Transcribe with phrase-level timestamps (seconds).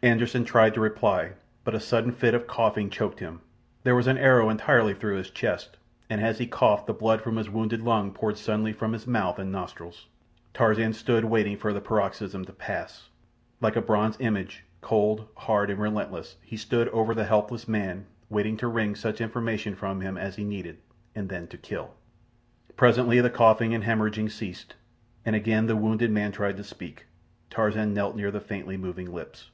[0.00, 1.32] Anderssen tried to reply,
[1.64, 3.40] but a sudden fit of coughing choked him.
[3.82, 5.76] There was an arrow entirely through his chest,
[6.08, 9.40] and as he coughed the blood from his wounded lung poured suddenly from his mouth
[9.40, 10.06] and nostrils.
[10.54, 13.08] Tarzan stood waiting for the paroxysm to pass.
[13.60, 18.94] Like a bronze image—cold, hard, and relentless—he stood over the helpless man, waiting to wring
[18.94, 20.78] such information from him as he needed,
[21.16, 21.94] and then to kill.
[22.76, 24.76] Presently the coughing and haemorrhage ceased,
[25.26, 27.06] and again the wounded man tried to speak.
[27.50, 29.50] Tarzan knelt near the faintly moving lips.